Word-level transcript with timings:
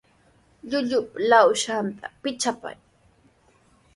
Llullupa 0.69 1.15
lawsanta 1.29 2.07
pichapay. 2.21 2.77